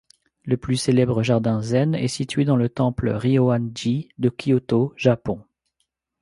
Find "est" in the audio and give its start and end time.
1.93-2.07